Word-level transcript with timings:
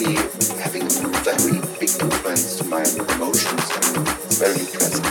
having 0.00 0.88
a 0.88 1.08
very 1.20 1.60
big 1.76 1.92
influence 2.00 2.56
to 2.56 2.64
my 2.64 2.80
emotions. 2.80 3.60
It's 4.24 4.38
very 4.40 4.56
impressive. 4.56 5.04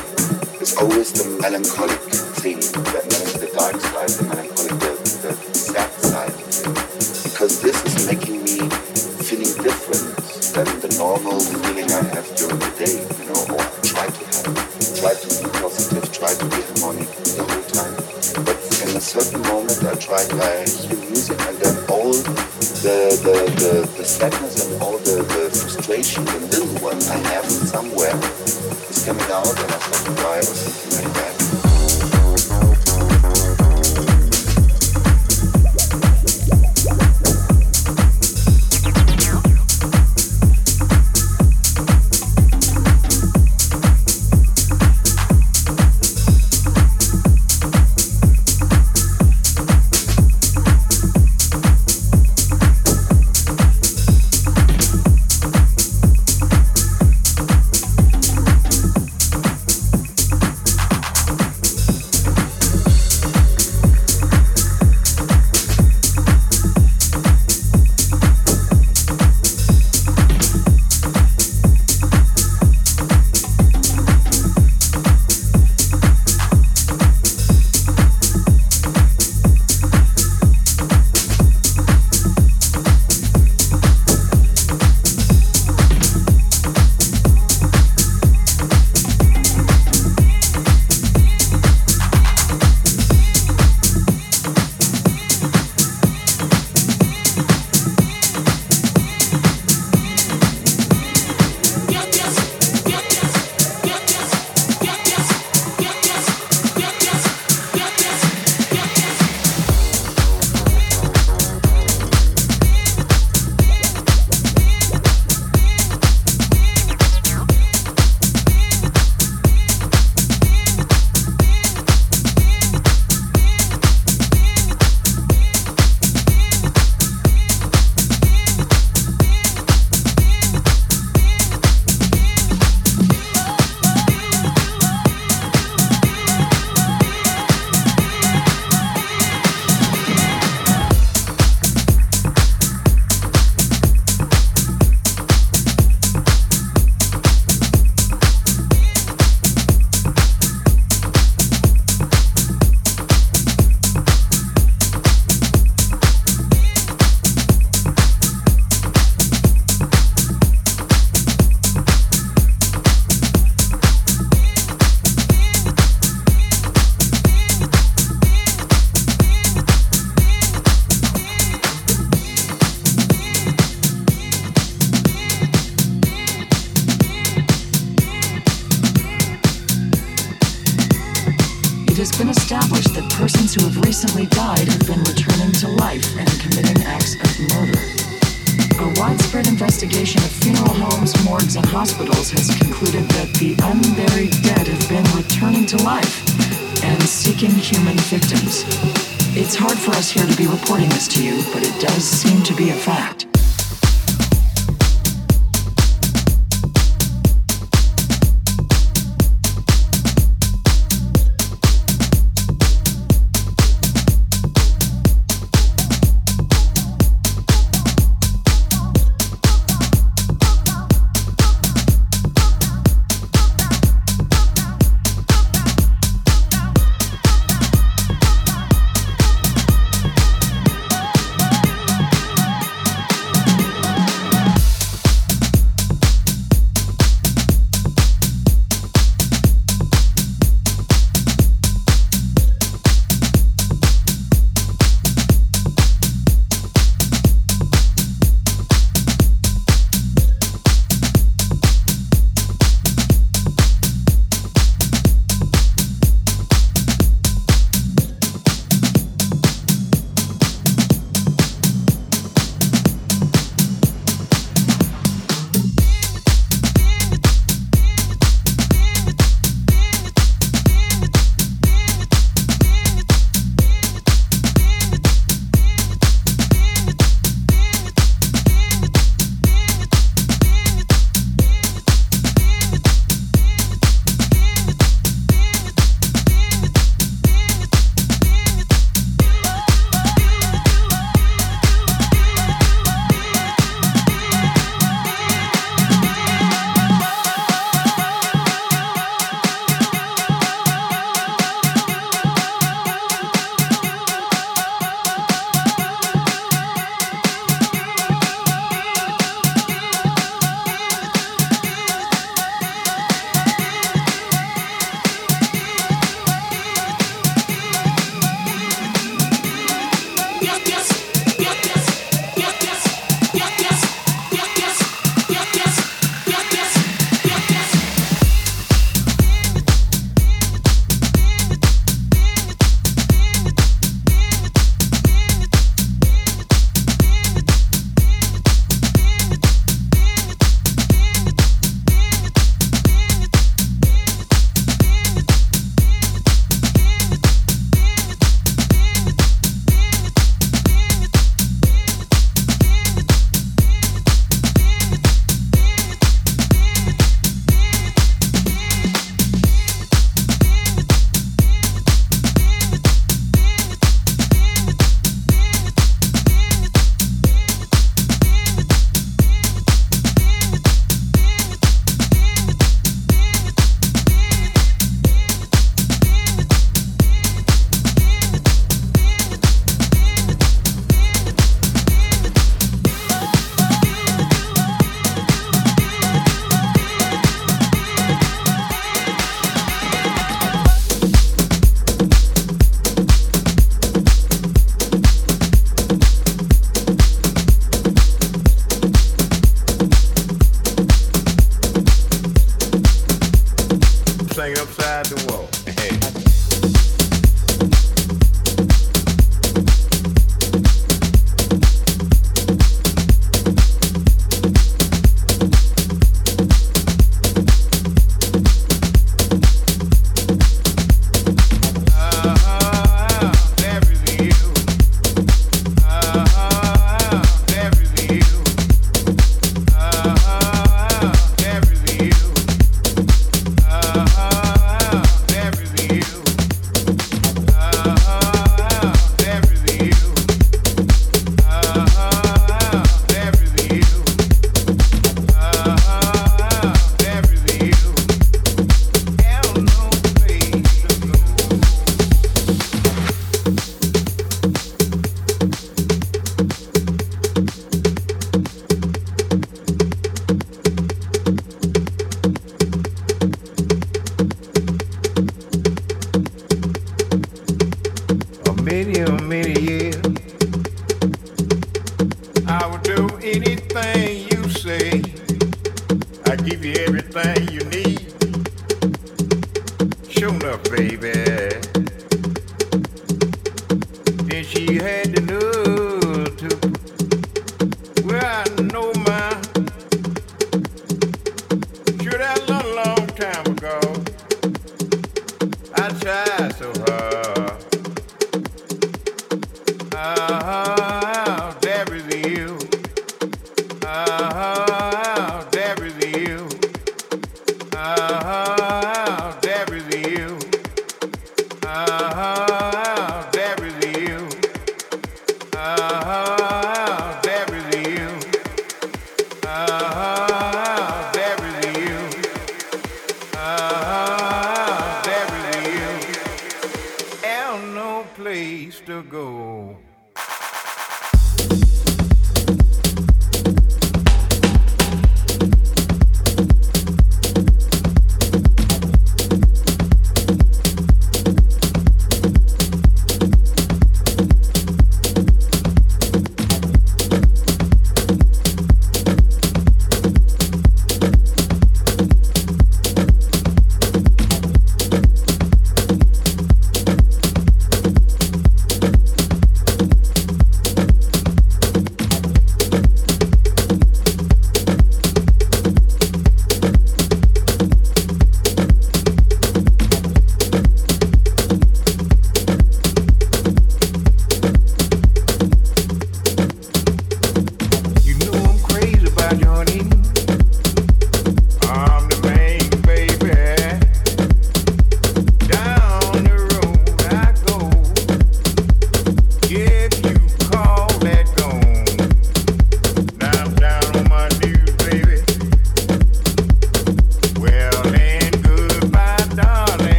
It's 0.60 0.76
always 0.78 1.14
the 1.14 1.30
melancholic 1.38 2.02
thing, 2.42 2.58
that 2.90 3.06
means 3.06 3.34
the 3.38 3.54
dark 3.54 3.78
side, 3.78 4.10
the 4.10 4.26
melancholic, 4.26 4.74
the, 4.82 4.98
the 5.22 5.34
sad 5.54 5.92
side. 6.02 6.34
Because 7.22 7.62
this 7.62 7.78
is 7.86 8.08
making 8.08 8.42
me 8.42 8.66
feeling 9.22 9.54
different 9.62 10.10
than 10.58 10.66
the 10.82 10.90
normal 10.98 11.40
feeling 11.40 11.86
I 11.94 12.02
have 12.18 12.26
during 12.34 12.58
the 12.58 12.74
day, 12.82 12.98
you 12.98 13.26
know, 13.30 13.46
or 13.54 13.62
I 13.62 13.82
try 13.86 14.08
to 14.10 14.26
have. 14.26 14.50
Try 14.98 15.14
to 15.14 15.28
be 15.38 15.50
positive, 15.62 16.12
try 16.12 16.34
to 16.34 16.46
be 16.50 16.62
harmonic 16.66 17.10
the 17.38 17.46
whole 17.46 17.68
time. 17.70 17.94
But 18.42 18.58
in 18.82 18.98
a 18.98 19.02
certain 19.02 19.42
moment 19.44 19.86
I 19.86 19.94
try 20.02 20.26
to, 20.26 20.36
I 20.42 21.09
the, 22.82 23.20
the, 23.24 23.34
the, 23.60 23.98
the 23.98 24.06
sadness 24.06 24.66
and 24.66 24.82
all 24.82 24.98
the, 25.00 25.22
the 25.24 25.50
frustration, 25.52 26.24
the 26.26 26.40
little 26.40 26.82
one 26.82 26.96
I 26.96 27.18
have 27.34 27.46
somewhere, 27.46 28.16
is 28.90 29.04
coming 29.06 29.24
out 29.24 29.48
and 29.50 29.72
I 29.72 29.80
start 29.80 30.06
to 30.06 30.22
cry 30.22 30.38
or 30.38 30.44
something 30.44 31.04
like 31.04 31.14
that. 31.16 31.29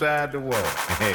Upside 0.00 0.30
the 0.30 0.38
wall. 0.38 0.52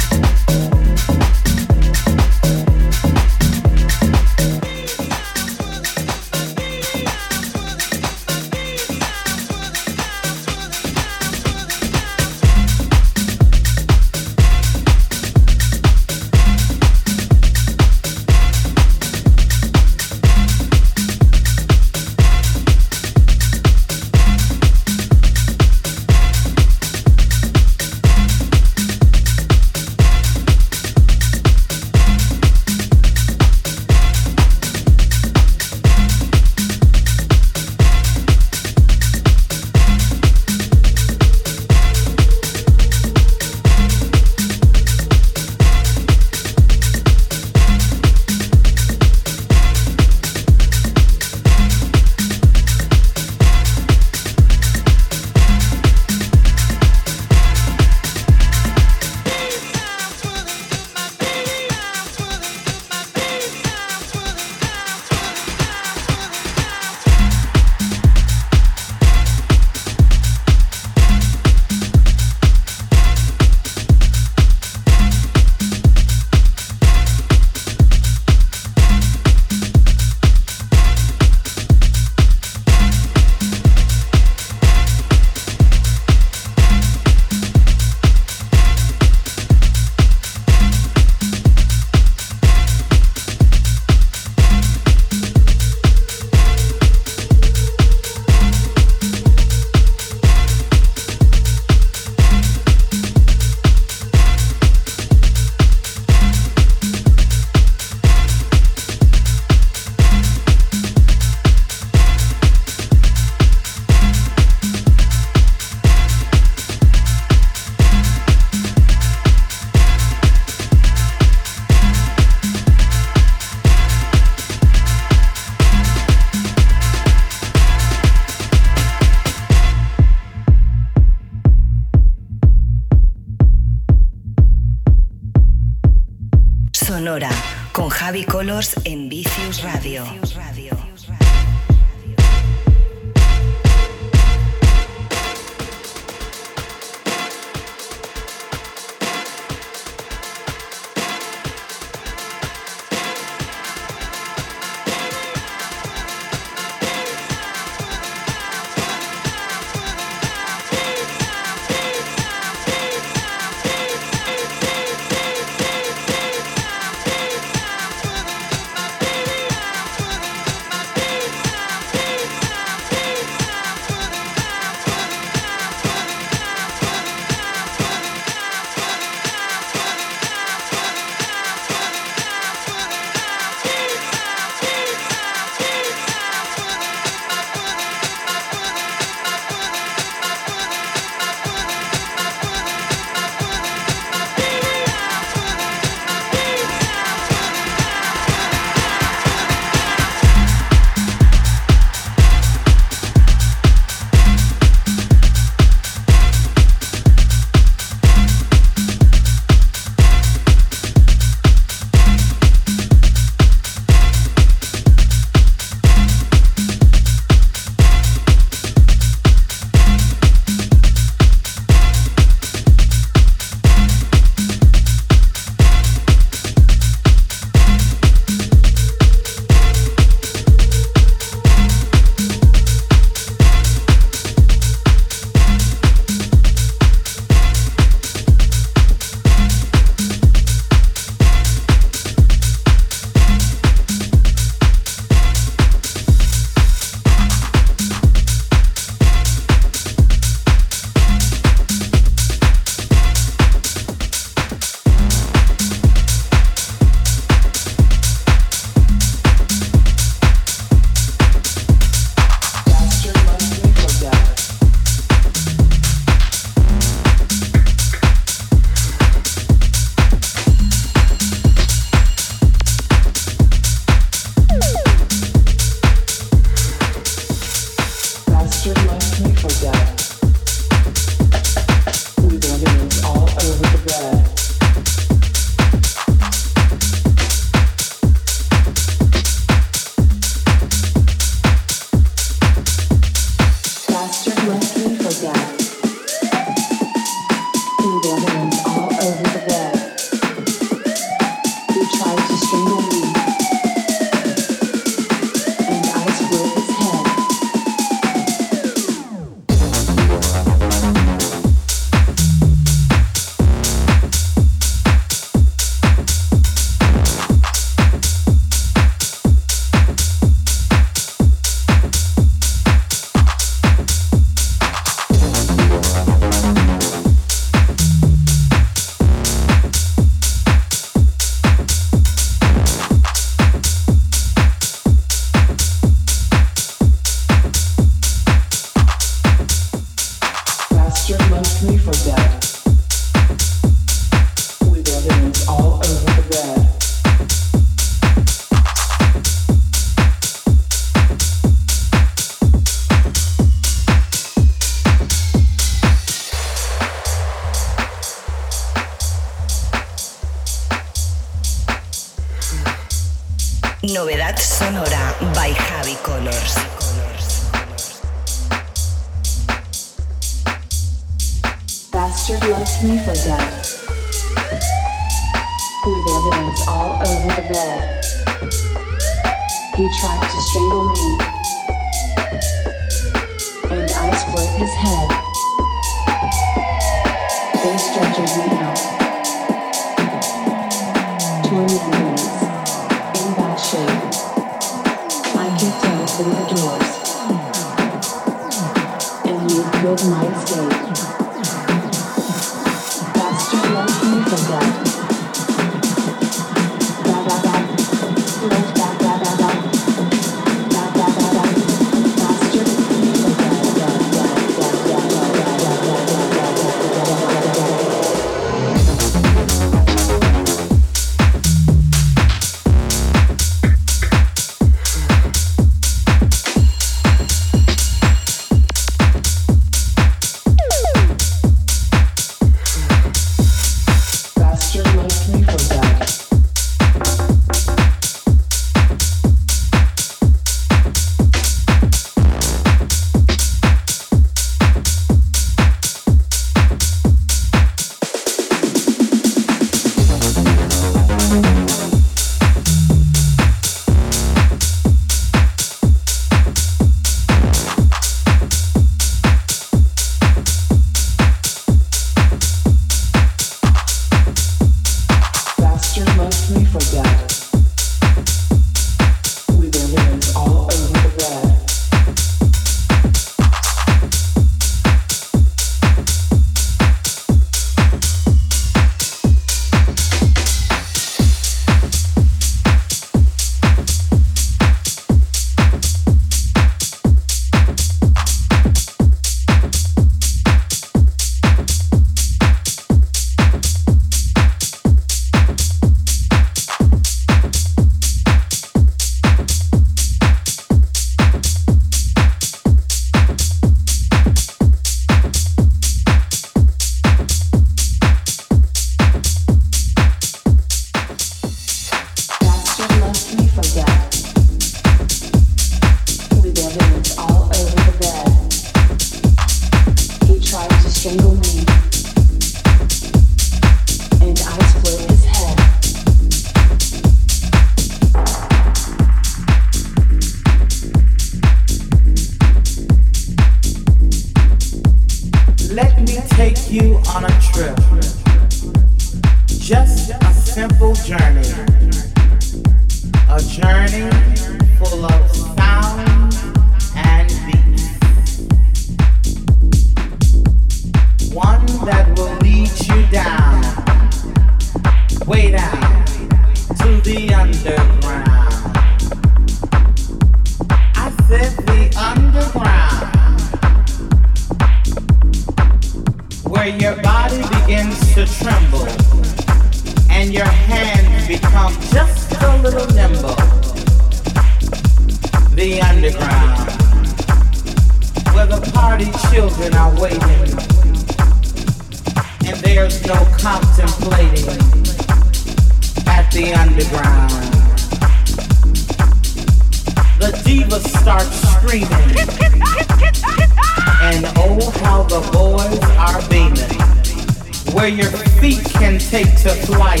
where 597.76 597.88
your 597.88 598.10
feet 598.40 598.64
can 598.64 598.98
take 598.98 599.36
to 599.36 599.50
flight. 599.66 600.00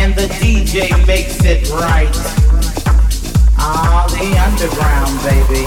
And 0.00 0.12
the 0.16 0.26
DJ 0.40 0.90
makes 1.06 1.44
it 1.44 1.70
right. 1.70 2.10
Ah, 3.56 4.08
the 4.10 4.26
underground, 4.48 5.14
baby. 5.22 5.64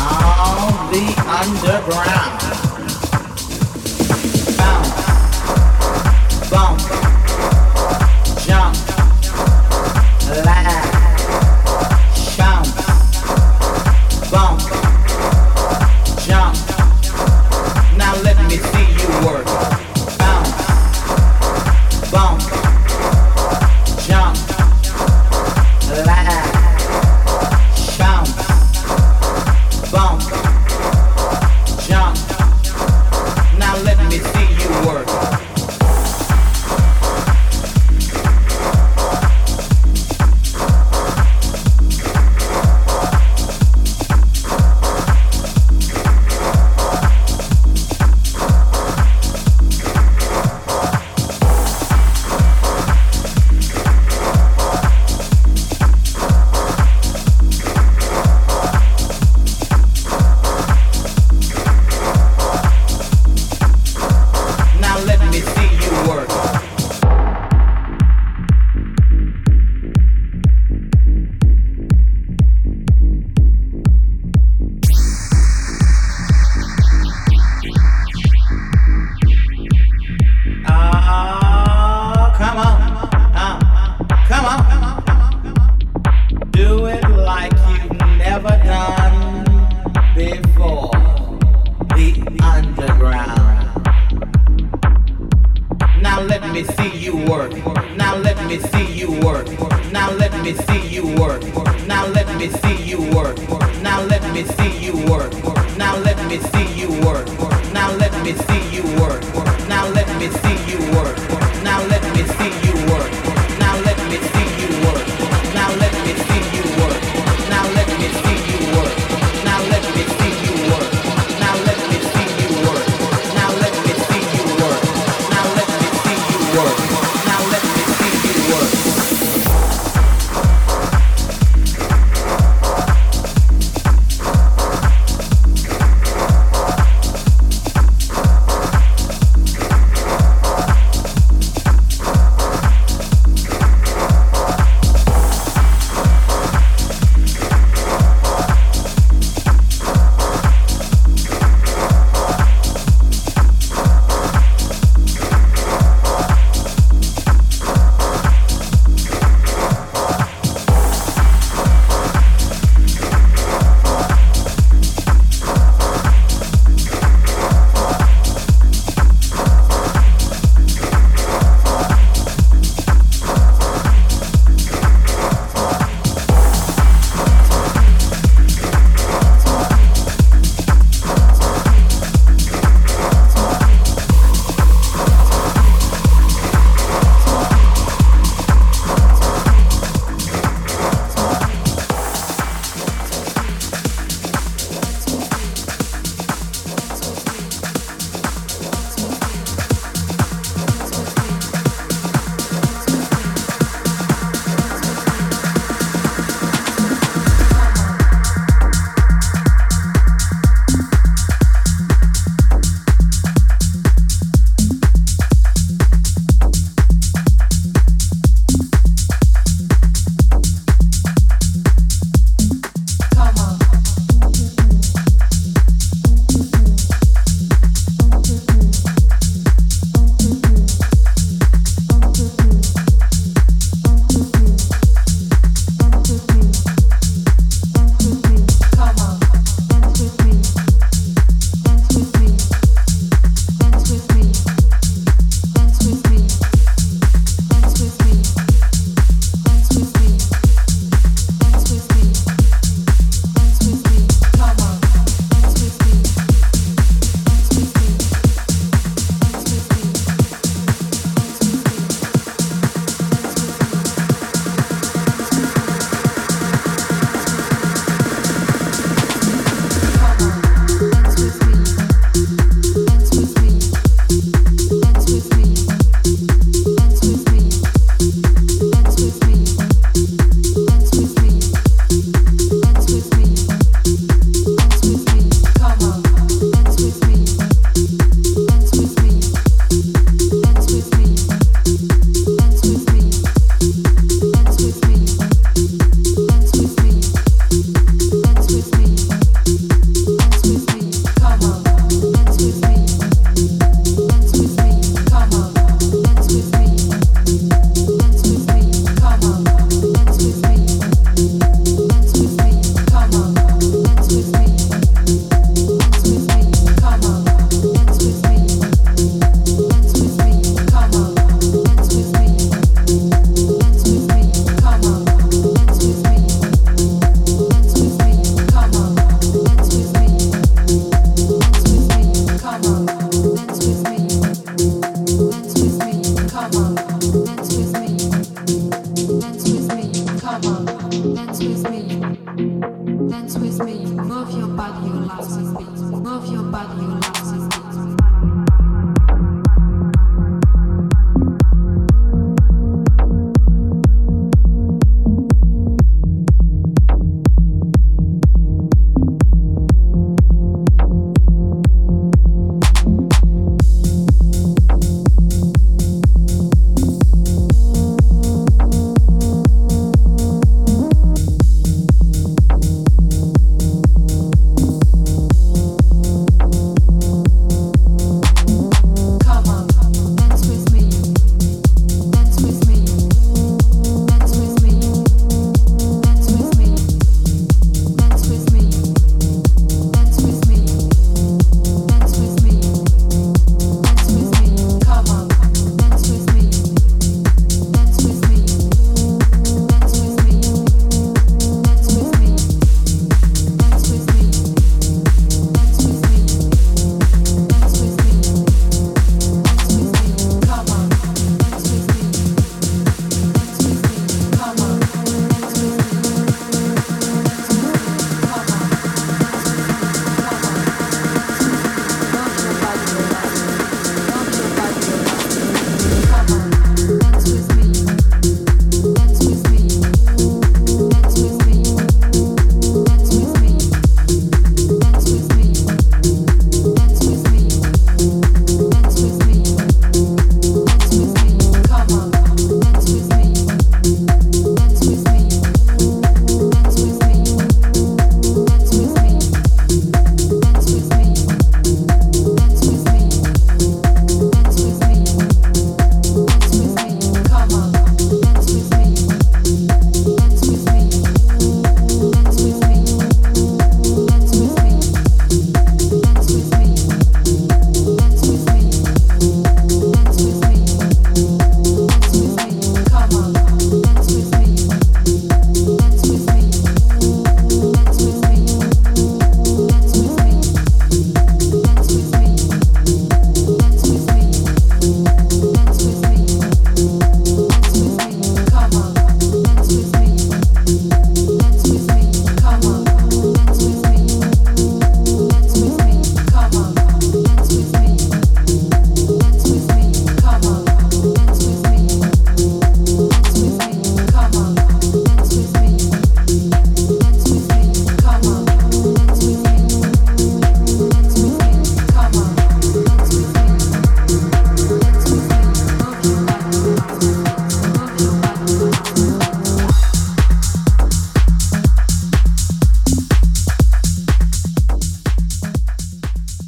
Ah, 0.00 0.88
the 0.90 1.04
underground. 1.28 2.67